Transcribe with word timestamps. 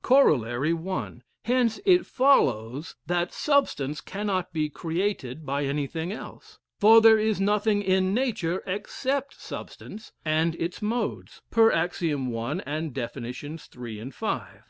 Corollary 0.00 0.72
1. 0.72 1.22
Hence 1.44 1.78
it 1.84 2.06
follows 2.06 2.96
that 3.04 3.30
substance 3.30 4.00
cannot 4.00 4.50
be 4.50 4.70
created 4.70 5.44
by 5.44 5.66
anything 5.66 6.10
else. 6.10 6.58
For 6.78 7.02
there 7.02 7.18
is 7.18 7.42
nothing 7.42 7.82
in 7.82 8.14
nature 8.14 8.62
except 8.66 9.38
substance 9.38 10.12
and 10.24 10.54
its 10.54 10.80
modes 10.80 11.42
(per 11.50 11.70
axiom 11.70 12.28
one, 12.28 12.62
and 12.62 12.94
def. 12.94 13.16
three 13.70 14.00
and 14.00 14.14
five.) 14.14 14.62